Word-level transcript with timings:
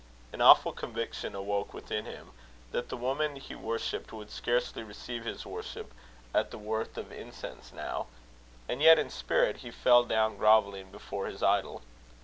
An 0.33 0.41
awful 0.41 0.71
conviction 0.71 1.35
awoke 1.35 1.75
within 1.75 2.05
him, 2.05 2.31
that 2.71 2.89
the 2.89 2.97
woman 2.97 3.35
he 3.35 3.53
worshipped 3.53 4.11
would 4.11 4.31
scarcely 4.31 4.81
receive 4.81 5.25
his 5.25 5.45
worship 5.45 5.93
at 6.33 6.49
the 6.49 6.57
worth 6.57 6.97
of 6.97 7.11
incense 7.11 7.71
now; 7.71 8.07
and 8.67 8.81
yet 8.81 8.97
in 8.97 9.11
spirit 9.11 9.57
he 9.57 9.69
fell 9.69 10.03
down 10.03 10.37
grovelling 10.37 10.89
before 10.91 11.27
his 11.27 11.43
idol. 11.43 11.83